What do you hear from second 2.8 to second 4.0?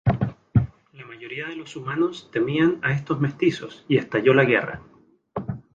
a estos mestizos y